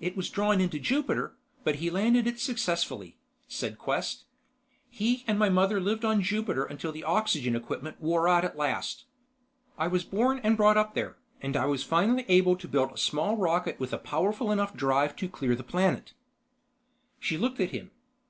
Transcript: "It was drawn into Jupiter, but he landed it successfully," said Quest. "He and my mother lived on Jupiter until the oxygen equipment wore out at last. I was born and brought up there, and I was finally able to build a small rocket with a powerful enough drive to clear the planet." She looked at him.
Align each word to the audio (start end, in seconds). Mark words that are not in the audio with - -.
"It 0.00 0.16
was 0.16 0.30
drawn 0.30 0.62
into 0.62 0.78
Jupiter, 0.78 1.36
but 1.62 1.74
he 1.74 1.90
landed 1.90 2.26
it 2.26 2.40
successfully," 2.40 3.18
said 3.46 3.76
Quest. 3.76 4.24
"He 4.88 5.24
and 5.26 5.38
my 5.38 5.50
mother 5.50 5.78
lived 5.78 6.06
on 6.06 6.22
Jupiter 6.22 6.64
until 6.64 6.90
the 6.90 7.04
oxygen 7.04 7.54
equipment 7.54 8.00
wore 8.00 8.26
out 8.30 8.46
at 8.46 8.56
last. 8.56 9.04
I 9.76 9.88
was 9.88 10.04
born 10.04 10.40
and 10.42 10.56
brought 10.56 10.78
up 10.78 10.94
there, 10.94 11.18
and 11.42 11.54
I 11.54 11.66
was 11.66 11.84
finally 11.84 12.24
able 12.28 12.56
to 12.56 12.66
build 12.66 12.92
a 12.92 12.96
small 12.96 13.36
rocket 13.36 13.78
with 13.78 13.92
a 13.92 13.98
powerful 13.98 14.50
enough 14.50 14.74
drive 14.74 15.16
to 15.16 15.28
clear 15.28 15.54
the 15.54 15.62
planet." 15.62 16.14
She 17.20 17.36
looked 17.36 17.60
at 17.60 17.72
him. 17.72 17.90